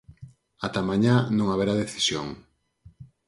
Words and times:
Ata 0.65 0.81
mañá 0.89 1.15
non 1.37 1.47
haberá 1.49 1.73
decisión. 1.83 2.27